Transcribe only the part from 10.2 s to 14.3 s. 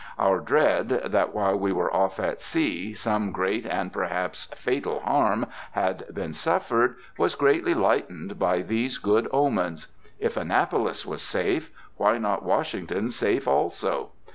Annapolis was safe, why not Washington safe also?